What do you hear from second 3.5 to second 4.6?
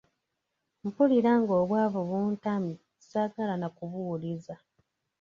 na kubuwuliza.